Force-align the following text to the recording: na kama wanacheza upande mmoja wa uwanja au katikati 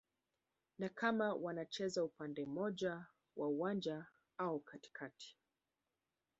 na 0.79 0.89
kama 0.89 1.33
wanacheza 1.33 2.03
upande 2.03 2.45
mmoja 2.45 3.05
wa 3.35 3.47
uwanja 3.47 4.05
au 4.37 4.59
katikati 4.59 5.37